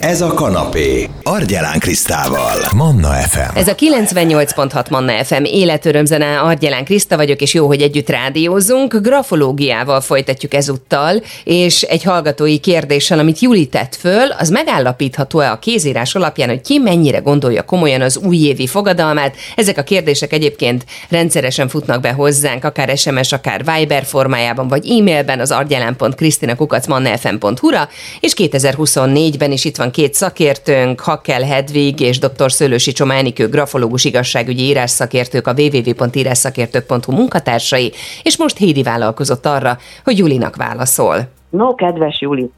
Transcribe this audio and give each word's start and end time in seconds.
Ez 0.00 0.20
a 0.20 0.34
kanapé. 0.34 1.08
Argyelán 1.22 1.78
Krisztával. 1.78 2.58
Manna 2.74 3.08
FM. 3.08 3.56
Ez 3.56 3.68
a 3.68 3.74
98.6 3.74 4.90
Manna 4.90 5.24
FM 5.24 5.44
életörömzene, 5.44 6.40
Argyelán 6.40 6.84
Kriszta 6.84 7.16
vagyok, 7.16 7.40
és 7.40 7.54
jó, 7.54 7.66
hogy 7.66 7.82
együtt 7.82 8.08
rádiózunk. 8.08 8.96
Grafológiával 9.02 10.00
folytatjuk 10.00 10.54
ezúttal, 10.54 11.22
és 11.44 11.82
egy 11.82 12.02
hallgatói 12.02 12.58
kérdéssel, 12.58 13.18
amit 13.18 13.38
Juli 13.38 13.66
tett 13.66 13.96
föl, 13.96 14.30
az 14.30 14.48
megállapítható-e 14.48 15.50
a 15.50 15.58
kézírás 15.58 16.14
alapján, 16.14 16.48
hogy 16.48 16.60
ki 16.60 16.78
mennyire 16.78 17.18
gondolja 17.18 17.62
komolyan 17.62 18.00
az 18.00 18.16
újévi 18.16 18.66
fogadalmát. 18.66 19.34
Ezek 19.56 19.78
a 19.78 19.82
kérdések 19.82 20.32
egyébként 20.32 20.84
rendszeresen 21.08 21.68
futnak 21.68 22.00
be 22.00 22.12
hozzánk, 22.12 22.64
akár 22.64 22.98
SMS, 22.98 23.32
akár 23.32 23.64
Viber 23.64 24.04
formájában, 24.04 24.68
vagy 24.68 24.90
e-mailben 24.90 25.40
az 25.40 25.50
argyelán.krisztinakukacmannafm.hu-ra, 25.50 27.88
és 28.20 28.32
2024-ben 28.36 29.52
is 29.52 29.64
itt 29.64 29.76
van 29.76 29.89
két 29.90 30.14
szakértőnk, 30.14 31.00
Hakkel 31.00 31.42
Hedvig 31.42 32.00
és 32.00 32.18
dr. 32.18 32.52
Szőlősi 32.52 32.92
Csománikő 32.92 33.48
grafológus 33.48 34.04
igazságügyi 34.04 34.62
írásszakértők 34.62 35.46
a 35.46 35.54
www.írásszakértők.hu 35.56 37.12
munkatársai, 37.12 37.92
és 38.22 38.38
most 38.38 38.56
Hédi 38.56 38.82
vállalkozott 38.82 39.46
arra, 39.46 39.76
hogy 40.04 40.18
Julinak 40.18 40.56
válaszol. 40.56 41.16
No, 41.50 41.74
kedves 41.74 42.20
Juli, 42.20 42.50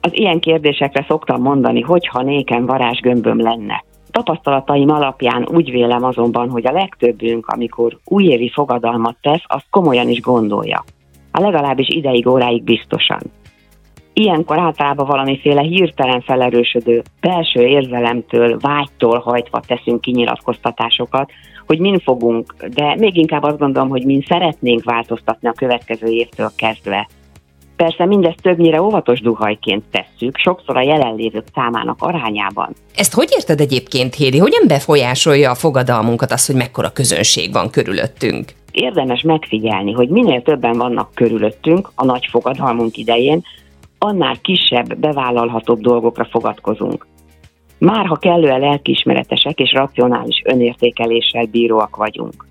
az 0.00 0.10
ilyen 0.12 0.40
kérdésekre 0.40 1.04
szoktam 1.08 1.42
mondani, 1.42 1.80
hogyha 1.80 2.22
nékem 2.22 2.66
varázsgömböm 2.66 3.40
lenne. 3.40 3.84
Tapasztalataim 4.10 4.90
alapján 4.90 5.48
úgy 5.52 5.70
vélem 5.70 6.04
azonban, 6.04 6.50
hogy 6.50 6.66
a 6.66 6.72
legtöbbünk, 6.72 7.46
amikor 7.46 7.98
újévi 8.04 8.50
fogadalmat 8.54 9.16
tesz, 9.20 9.42
azt 9.46 9.66
komolyan 9.70 10.08
is 10.08 10.20
gondolja. 10.20 10.84
A 11.30 11.40
legalábbis 11.40 11.88
ideig, 11.88 12.26
óráig 12.26 12.62
biztosan. 12.62 13.20
Ilyenkor 14.20 14.58
általában 14.58 15.06
valamiféle 15.06 15.60
hirtelen 15.60 16.20
felerősödő 16.20 17.02
belső 17.20 17.66
érzelemtől, 17.66 18.58
vágytól 18.58 19.18
hajtva 19.18 19.60
teszünk 19.66 20.00
kinyilatkoztatásokat, 20.00 21.30
hogy 21.66 21.78
min 21.78 21.98
fogunk, 21.98 22.54
de 22.74 22.94
még 22.98 23.16
inkább 23.16 23.42
azt 23.42 23.58
gondolom, 23.58 23.88
hogy 23.88 24.04
min 24.04 24.24
szeretnénk 24.28 24.84
változtatni 24.84 25.48
a 25.48 25.52
következő 25.52 26.06
évtől 26.06 26.50
kezdve. 26.56 27.08
Persze 27.76 28.06
mindezt 28.06 28.42
többnyire 28.42 28.82
óvatos 28.82 29.20
duhajként 29.20 29.84
tesszük, 29.90 30.36
sokszor 30.36 30.76
a 30.76 30.82
jelenlévők 30.82 31.46
számának 31.54 31.96
arányában. 32.00 32.74
Ezt 32.96 33.14
hogy 33.14 33.28
érted 33.36 33.60
egyébként, 33.60 34.14
Hédi? 34.14 34.38
Hogyan 34.38 34.64
befolyásolja 34.66 35.50
a 35.50 35.54
fogadalmunkat 35.54 36.30
az, 36.30 36.46
hogy 36.46 36.56
mekkora 36.56 36.90
közönség 36.92 37.52
van 37.52 37.70
körülöttünk? 37.70 38.52
Érdemes 38.72 39.22
megfigyelni, 39.22 39.92
hogy 39.92 40.08
minél 40.08 40.42
többen 40.42 40.78
vannak 40.78 41.14
körülöttünk 41.14 41.90
a 41.94 42.04
nagy 42.04 42.26
fogadalmunk 42.30 42.96
idején, 42.96 43.42
annál 44.02 44.36
kisebb, 44.40 44.98
bevállalhatóbb 44.98 45.80
dolgokra 45.80 46.24
fogadkozunk. 46.24 47.06
Már 47.78 48.06
ha 48.06 48.16
kellően 48.16 48.60
lelkiismeretesek 48.60 49.58
és 49.58 49.72
racionális 49.72 50.42
önértékeléssel 50.44 51.46
bíróak 51.46 51.96
vagyunk. 51.96 52.46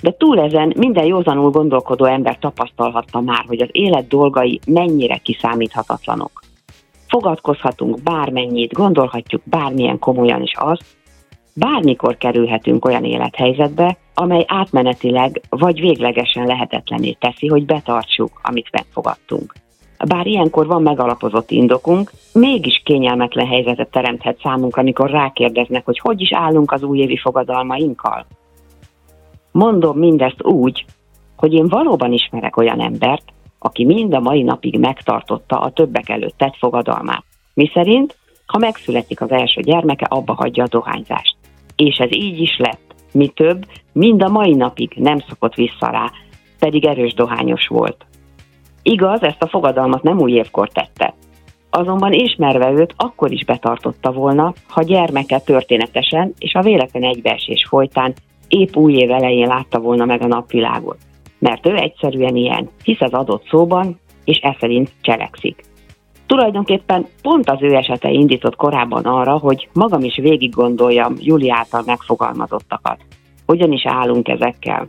De 0.00 0.10
túl 0.10 0.40
ezen 0.40 0.72
minden 0.76 1.04
józanul 1.04 1.50
gondolkodó 1.50 2.04
ember 2.04 2.38
tapasztalhatta 2.38 3.20
már, 3.20 3.44
hogy 3.46 3.62
az 3.62 3.68
élet 3.72 4.08
dolgai 4.08 4.60
mennyire 4.66 5.16
kiszámíthatatlanok. 5.16 6.30
Fogadkozhatunk 7.08 8.02
bármennyit, 8.02 8.72
gondolhatjuk 8.72 9.42
bármilyen 9.44 9.98
komolyan 9.98 10.42
is 10.42 10.52
azt, 10.54 10.84
bármikor 11.54 12.16
kerülhetünk 12.16 12.84
olyan 12.84 13.04
élethelyzetbe, 13.04 13.96
amely 14.14 14.44
átmenetileg 14.46 15.40
vagy 15.48 15.80
véglegesen 15.80 16.46
lehetetlené 16.46 17.12
teszi, 17.12 17.46
hogy 17.46 17.64
betartsuk, 17.64 18.40
amit 18.42 18.70
megfogadtunk. 18.72 19.52
Bár 20.06 20.26
ilyenkor 20.26 20.66
van 20.66 20.82
megalapozott 20.82 21.50
indokunk, 21.50 22.12
mégis 22.32 22.82
kényelmetlen 22.84 23.46
helyzetet 23.46 23.90
teremthet 23.90 24.40
számunkra, 24.42 24.82
amikor 24.82 25.10
rákérdeznek, 25.10 25.84
hogy 25.84 25.98
hogy 25.98 26.20
is 26.20 26.32
állunk 26.32 26.72
az 26.72 26.82
újévi 26.82 27.16
fogadalmainkkal. 27.16 28.26
Mondom 29.52 29.98
mindezt 29.98 30.44
úgy, 30.44 30.84
hogy 31.36 31.52
én 31.52 31.68
valóban 31.68 32.12
ismerek 32.12 32.56
olyan 32.56 32.80
embert, 32.80 33.32
aki 33.58 33.84
mind 33.84 34.14
a 34.14 34.20
mai 34.20 34.42
napig 34.42 34.78
megtartotta 34.78 35.60
a 35.60 35.70
többek 35.70 36.08
előtt 36.08 36.36
tett 36.36 36.56
fogadalmát. 36.56 37.24
Mi 37.54 37.70
szerint, 37.74 38.16
ha 38.46 38.58
megszületik 38.58 39.20
az 39.20 39.30
első 39.30 39.60
gyermeke, 39.60 40.06
abba 40.08 40.34
hagyja 40.34 40.64
a 40.64 40.68
dohányzást. 40.68 41.36
És 41.76 41.96
ez 41.96 42.12
így 42.12 42.40
is 42.40 42.56
lett. 42.58 42.94
Mi 43.12 43.28
több, 43.28 43.66
mind 43.92 44.22
a 44.22 44.28
mai 44.28 44.54
napig 44.54 44.92
nem 44.96 45.18
szokott 45.28 45.54
vissza 45.54 45.90
rá, 45.90 46.10
pedig 46.58 46.84
erős 46.84 47.14
dohányos 47.14 47.66
volt. 47.66 48.06
Igaz, 48.82 49.22
ezt 49.22 49.42
a 49.42 49.48
fogadalmat 49.48 50.02
nem 50.02 50.18
új 50.18 50.32
évkor 50.32 50.68
tette. 50.68 51.14
Azonban 51.70 52.12
ismerve 52.12 52.70
őt 52.70 52.94
akkor 52.96 53.32
is 53.32 53.44
betartotta 53.44 54.12
volna, 54.12 54.52
ha 54.68 54.82
gyermeke 54.82 55.38
történetesen 55.38 56.32
és 56.38 56.54
a 56.54 56.62
véletlen 56.62 57.02
egybeesés 57.02 57.66
folytán 57.68 58.14
épp 58.48 58.76
új 58.76 58.94
év 58.94 59.10
elején 59.10 59.46
látta 59.46 59.78
volna 59.78 60.04
meg 60.04 60.22
a 60.22 60.26
napvilágot. 60.26 60.98
Mert 61.38 61.66
ő 61.66 61.76
egyszerűen 61.76 62.36
ilyen, 62.36 62.68
hisz 62.82 63.00
az 63.00 63.12
adott 63.12 63.46
szóban, 63.48 64.00
és 64.24 64.38
e 64.42 64.56
szerint 64.60 64.92
cselekszik. 65.00 65.64
Tulajdonképpen 66.26 67.06
pont 67.22 67.50
az 67.50 67.62
ő 67.62 67.74
esete 67.74 68.10
indított 68.10 68.56
korábban 68.56 69.04
arra, 69.04 69.38
hogy 69.38 69.68
magam 69.72 70.02
is 70.02 70.16
végig 70.16 70.54
gondoljam 70.54 71.14
Júli 71.18 71.50
által 71.50 71.82
megfogalmazottakat. 71.86 72.98
Hogyan 73.46 73.72
is 73.72 73.86
állunk 73.86 74.28
ezekkel, 74.28 74.88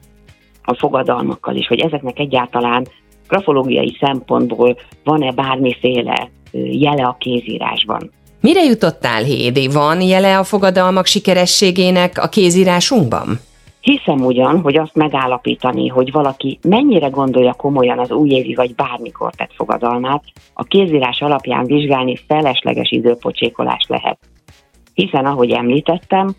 a 0.64 0.74
fogadalmakkal 0.74 1.56
is, 1.56 1.68
hogy 1.68 1.80
ezeknek 1.80 2.20
egyáltalán 2.20 2.86
grafológiai 3.30 3.98
szempontból 4.00 4.78
van-e 5.04 5.32
bármiféle 5.32 6.30
jele 6.72 7.04
a 7.04 7.16
kézírásban. 7.20 8.12
Mire 8.42 8.64
jutottál, 8.64 9.24
Hédi? 9.24 9.68
Van 9.68 10.02
jele 10.02 10.38
a 10.38 10.44
fogadalmak 10.44 11.06
sikerességének 11.06 12.18
a 12.24 12.28
kézírásunkban? 12.28 13.40
Hiszem 13.82 14.26
ugyan, 14.26 14.62
hogy 14.62 14.78
azt 14.78 14.96
megállapítani, 14.96 15.88
hogy 15.88 16.12
valaki 16.12 16.60
mennyire 16.62 17.08
gondolja 17.08 17.54
komolyan 17.54 18.00
az 18.00 18.12
újévi 18.12 18.56
vagy 18.56 18.76
bármikor 18.76 19.32
tett 19.32 19.54
fogadalmát, 19.56 20.24
a 20.54 20.64
kézírás 20.64 21.22
alapján 21.22 21.66
vizsgálni 21.66 22.16
felesleges 22.28 22.92
időpocsékolás 22.92 23.86
lehet. 23.88 24.20
Hiszen, 24.94 25.26
ahogy 25.26 25.52
említettem, 25.52 26.36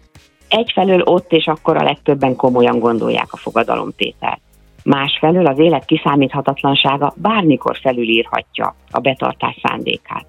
egyfelől 0.49 1.03
ott 1.03 1.33
és 1.33 1.47
akkor 1.47 1.77
a 1.77 1.83
legtöbben 1.83 2.37
komolyan 2.37 2.78
gondolják 2.78 3.28
a 3.31 3.37
fogadalomtételt. 3.37 4.41
Másfelől 4.91 5.47
az 5.47 5.59
élet 5.59 5.84
kiszámíthatatlansága 5.84 7.12
bármikor 7.17 7.77
felülírhatja 7.77 8.75
a 8.91 9.01
betartás 9.01 9.59
szándékát. 9.62 10.27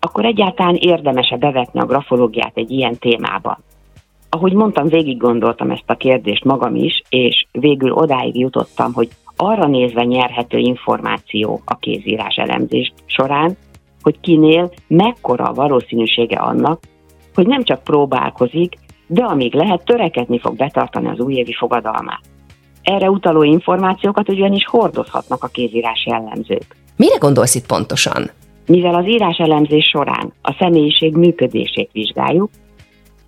Akkor 0.00 0.24
egyáltalán 0.24 0.74
érdemese 0.74 1.36
bevetni 1.36 1.80
a 1.80 1.84
grafológiát 1.86 2.56
egy 2.56 2.70
ilyen 2.70 2.98
témában. 2.98 3.56
Ahogy 4.30 4.52
mondtam, 4.52 4.88
végig 4.88 5.16
gondoltam 5.16 5.70
ezt 5.70 5.90
a 5.90 5.94
kérdést 5.94 6.44
magam 6.44 6.74
is, 6.74 7.02
és 7.08 7.46
végül 7.52 7.92
odáig 7.92 8.38
jutottam, 8.38 8.92
hogy 8.92 9.08
arra 9.36 9.66
nézve 9.66 10.04
nyerhető 10.04 10.58
információ 10.58 11.60
a 11.64 11.76
kézírás 11.76 12.36
elemzés 12.36 12.92
során, 13.06 13.56
hogy 14.02 14.20
kinél 14.20 14.72
mekkora 14.86 15.44
a 15.44 15.54
valószínűsége 15.54 16.36
annak, 16.36 16.80
hogy 17.34 17.46
nem 17.46 17.62
csak 17.62 17.82
próbálkozik, 17.82 18.74
de 19.06 19.24
amíg 19.24 19.54
lehet, 19.54 19.84
törekedni 19.84 20.38
fog 20.38 20.56
betartani 20.56 21.08
az 21.08 21.20
újévi 21.20 21.54
fogadalmát. 21.54 22.36
Erre 22.82 23.10
utaló 23.10 23.42
információkat 23.42 24.28
ugyanis 24.28 24.66
hordozhatnak 24.66 25.44
a 25.44 25.46
kézírás 25.46 26.06
jellemzők. 26.06 26.76
Mire 26.96 27.16
gondolsz 27.18 27.54
itt 27.54 27.66
pontosan? 27.66 28.30
Mivel 28.66 28.94
az 28.94 29.06
írás 29.06 29.36
elemzés 29.36 29.84
során 29.84 30.32
a 30.42 30.56
személyiség 30.58 31.16
működését 31.16 31.90
vizsgáljuk, 31.92 32.50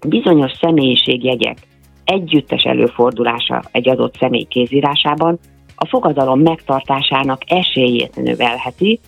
bizonyos 0.06 0.52
személyiségjegyek 0.60 1.56
együttes 2.04 2.62
előfordulása 2.62 3.62
egy 3.72 3.88
adott 3.88 4.16
személy 4.18 4.44
kézírásában 4.44 5.38
a 5.74 5.86
fogadalom 5.86 6.40
megtartásának 6.40 7.42
esélyét 7.46 8.16
növelheti, 8.16 9.00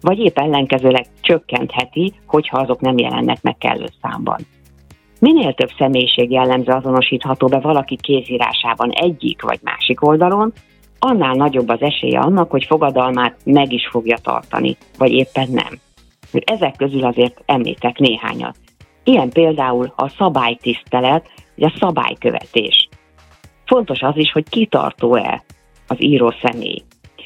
vagy 0.00 0.18
épp 0.18 0.38
ellenkezőleg 0.38 1.06
csökkentheti, 1.20 2.12
hogyha 2.26 2.58
azok 2.58 2.80
nem 2.80 2.98
jelennek 2.98 3.42
meg 3.42 3.56
kellő 3.58 3.86
számban. 4.02 4.38
Minél 5.20 5.54
több 5.54 5.70
személyiség 5.78 6.30
jellemző 6.30 6.72
azonosítható 6.72 7.46
be 7.46 7.58
valaki 7.58 7.96
kézírásában 7.96 8.90
egyik 8.90 9.42
vagy 9.42 9.58
másik 9.62 10.06
oldalon, 10.06 10.52
annál 10.98 11.34
nagyobb 11.34 11.68
az 11.68 11.82
esélye 11.82 12.18
annak, 12.18 12.50
hogy 12.50 12.64
fogadalmát 12.64 13.36
meg 13.44 13.72
is 13.72 13.88
fogja 13.88 14.16
tartani, 14.22 14.76
vagy 14.98 15.12
éppen 15.12 15.48
nem. 15.50 15.78
Ezek 16.32 16.76
közül 16.76 17.04
azért 17.04 17.42
említek 17.46 17.98
néhányat. 17.98 18.56
Ilyen 19.04 19.30
például 19.30 19.92
a 19.96 20.08
szabálytisztelet, 20.08 21.30
vagy 21.54 21.72
a 21.72 21.78
szabálykövetés. 21.78 22.88
Fontos 23.64 24.00
az 24.00 24.16
is, 24.16 24.32
hogy 24.32 24.48
kitartó-e 24.48 25.44
az 25.86 26.02
író 26.02 26.34
személy. 26.42 26.82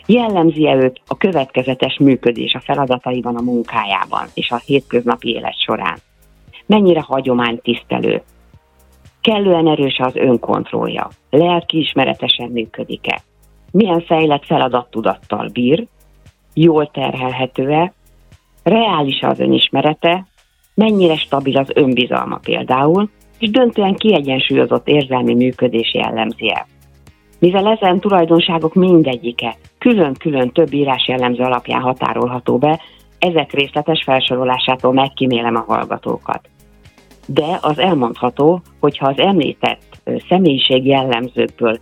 Jellemzi-e 0.07 0.75
őt 0.75 1.01
a 1.07 1.17
következetes 1.17 1.99
működés 1.99 2.55
a 2.55 2.61
feladataiban, 2.61 3.37
a 3.37 3.43
munkájában 3.43 4.27
és 4.35 4.51
a 4.51 4.63
hétköznapi 4.65 5.29
élet 5.29 5.61
során 5.61 5.99
mennyire 6.71 7.01
hagyománytisztelő, 7.01 8.23
kellően 9.21 9.69
erős 9.69 9.99
az 9.99 10.17
önkontrollja, 10.17 11.09
lelkiismeretesen 11.31 12.51
működik-e, 12.51 13.21
milyen 13.71 14.01
fejlett 14.01 14.45
feladattudattal 14.45 15.49
bír, 15.53 15.87
jól 16.55 16.91
terhelhető-e, 16.91 17.93
reális 18.63 19.21
az 19.21 19.41
önismerete, 19.41 20.27
mennyire 20.75 21.17
stabil 21.17 21.57
az 21.57 21.69
önbizalma 21.75 22.37
például, 22.37 23.11
és 23.39 23.51
döntően 23.51 23.95
kiegyensúlyozott 23.95 24.89
érzelmi 24.89 25.35
működés 25.35 25.95
jellemzi 25.95 26.51
-e. 26.51 26.67
Mivel 27.39 27.67
ezen 27.67 28.01
tulajdonságok 28.01 28.75
mindegyike 28.75 29.57
külön-külön 29.79 30.51
több 30.53 30.73
írás 30.73 31.09
jellemző 31.09 31.43
alapján 31.43 31.81
határolható 31.81 32.59
be, 32.59 32.81
ezek 33.19 33.53
részletes 33.53 34.03
felsorolásától 34.05 34.93
megkímélem 34.93 35.57
a 35.57 35.65
hallgatókat. 35.67 36.49
De 37.35 37.59
az 37.61 37.79
elmondható, 37.79 38.63
hogy 38.81 38.99
ha 38.99 39.09
az 39.09 39.19
említett 39.19 40.03
személyiség 40.29 40.87
jellemzőkből 40.87 41.79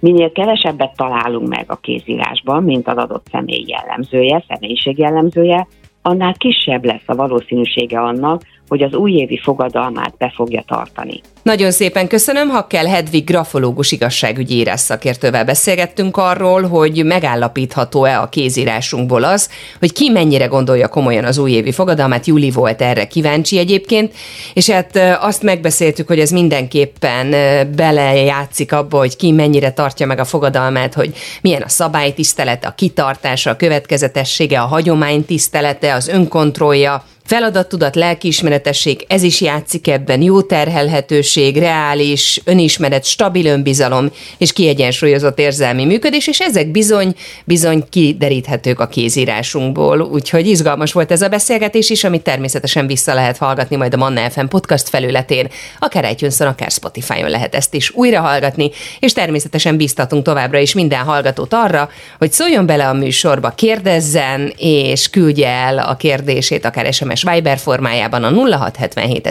minél 0.00 0.32
kevesebbet 0.32 0.96
találunk 0.96 1.48
meg 1.48 1.64
a 1.68 1.76
kézírásban, 1.76 2.62
mint 2.62 2.88
az 2.88 2.96
adott 2.96 3.26
személy 3.30 3.64
jellemzője, 3.66 4.44
személyiség 4.48 4.98
jellemzője, 4.98 5.66
annál 6.02 6.34
kisebb 6.34 6.84
lesz 6.84 7.02
a 7.06 7.14
valószínűsége 7.14 8.00
annak, 8.00 8.42
hogy 8.68 8.82
az 8.82 8.94
újévi 8.94 9.38
fogadalmát 9.38 10.14
be 10.18 10.32
fogja 10.34 10.64
tartani. 10.66 11.20
Nagyon 11.42 11.70
szépen 11.70 12.06
köszönöm, 12.06 12.48
ha 12.48 12.66
kell 12.66 12.86
Hedvig 12.86 13.24
grafológus 13.24 13.92
igazságügyi 13.92 14.54
írás 14.54 14.80
szakértővel 14.80 15.44
beszélgettünk 15.44 16.16
arról, 16.16 16.62
hogy 16.62 17.04
megállapítható-e 17.04 18.20
a 18.20 18.28
kézírásunkból 18.28 19.24
az, 19.24 19.50
hogy 19.78 19.92
ki 19.92 20.10
mennyire 20.10 20.46
gondolja 20.46 20.88
komolyan 20.88 21.24
az 21.24 21.38
újévi 21.38 21.72
fogadalmát. 21.72 22.26
Júli 22.26 22.50
volt 22.50 22.82
erre 22.82 23.06
kíváncsi 23.06 23.58
egyébként, 23.58 24.14
és 24.54 24.70
hát 24.70 25.00
azt 25.20 25.42
megbeszéltük, 25.42 26.06
hogy 26.06 26.18
ez 26.18 26.30
mindenképpen 26.30 27.30
belejátszik 27.76 28.72
abba, 28.72 28.98
hogy 28.98 29.16
ki 29.16 29.32
mennyire 29.32 29.70
tartja 29.70 30.06
meg 30.06 30.18
a 30.18 30.24
fogadalmát, 30.24 30.94
hogy 30.94 31.14
milyen 31.42 31.62
a 31.62 31.68
szabálytisztelete, 31.68 32.68
a 32.68 32.74
kitartása, 32.74 33.50
a 33.50 33.56
következetessége, 33.56 34.60
a 34.60 34.66
hagyomány 34.66 35.24
tisztelete, 35.24 35.94
az 35.94 36.08
önkontrollja, 36.08 37.04
Feladattudat, 37.26 37.94
lelkiismeretesség, 37.94 39.04
ez 39.08 39.22
is 39.22 39.40
játszik 39.40 39.88
ebben, 39.88 40.22
jó 40.22 40.42
terhelhetőség, 40.42 41.58
reális, 41.58 42.40
önismeret, 42.44 43.04
stabil 43.04 43.46
önbizalom 43.46 44.10
és 44.38 44.52
kiegyensúlyozott 44.52 45.38
érzelmi 45.38 45.84
működés, 45.84 46.26
és 46.26 46.40
ezek 46.40 46.70
bizony, 46.70 47.14
bizony 47.44 47.84
kideríthetők 47.90 48.80
a 48.80 48.86
kézírásunkból. 48.86 50.00
Úgyhogy 50.00 50.46
izgalmas 50.46 50.92
volt 50.92 51.10
ez 51.10 51.22
a 51.22 51.28
beszélgetés 51.28 51.90
is, 51.90 52.04
amit 52.04 52.22
természetesen 52.22 52.86
vissza 52.86 53.14
lehet 53.14 53.36
hallgatni 53.36 53.76
majd 53.76 53.94
a 53.94 53.96
Manna 53.96 54.30
FM 54.30 54.46
podcast 54.46 54.88
felületén, 54.88 55.48
akár 55.78 56.10
itunes 56.10 56.40
akár 56.40 56.70
Spotify-on 56.70 57.30
lehet 57.30 57.54
ezt 57.54 57.74
is 57.74 57.90
újra 57.94 58.20
hallgatni, 58.20 58.70
és 59.00 59.12
természetesen 59.12 59.76
biztatunk 59.76 60.24
továbbra 60.24 60.58
is 60.58 60.74
minden 60.74 61.04
hallgatót 61.04 61.54
arra, 61.54 61.90
hogy 62.18 62.32
szóljon 62.32 62.66
bele 62.66 62.88
a 62.88 62.92
műsorba, 62.92 63.50
kérdezzen, 63.50 64.52
és 64.56 65.10
küldje 65.10 65.48
el 65.48 65.78
a 65.78 65.96
kérdését, 65.96 66.64
akár 66.64 66.92
SMS 66.92 67.15
SMS 67.16 67.32
Viber 67.32 67.58
formájában 67.58 68.24
a 68.24 68.30
0677 68.30 69.26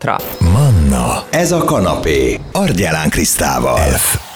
ra 0.00 0.16
Manna, 0.38 1.24
ez 1.30 1.52
a 1.52 1.64
kanapé, 1.64 2.40
Argyelán 2.52 3.08
Krisztával. 3.08 3.76
F. 3.78 4.31